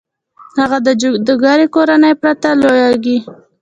هغه 0.59 0.77
د 0.85 0.87
جادوګرې 1.01 1.65
کورنۍ 1.75 2.13
پرته 2.21 2.49
لوېږي. 2.61 3.17